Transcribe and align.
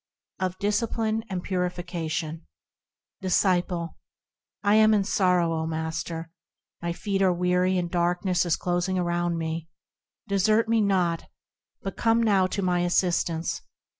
3. 0.39 0.45
Of 0.47 0.57
Discipline 0.57 1.23
and 1.29 1.43
Purification 1.43 2.47
Disciple. 3.21 3.99
I 4.63 4.73
am 4.73 4.95
in 4.95 5.03
sorrow, 5.03 5.53
O 5.53 5.67
Master! 5.67 6.31
My 6.81 6.91
feet 6.91 7.21
are 7.21 7.31
weary, 7.31 7.77
and 7.77 7.87
darkness 7.91 8.43
is 8.43 8.55
closing 8.55 8.97
around 8.97 9.37
me; 9.37 9.69
Desert 10.27 10.67
me 10.67 10.81
not, 10.81 11.25
but 11.83 11.97
come 11.97 12.23
now 12.23 12.47
to 12.47 12.63
my 12.63 12.79
assistance 12.79 13.61